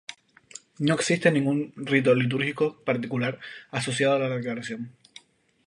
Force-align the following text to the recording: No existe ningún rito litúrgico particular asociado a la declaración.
No 0.79 0.95
existe 0.95 1.31
ningún 1.31 1.73
rito 1.75 2.15
litúrgico 2.15 2.75
particular 2.83 3.37
asociado 3.69 4.15
a 4.15 4.19
la 4.27 4.29
declaración. 4.35 4.91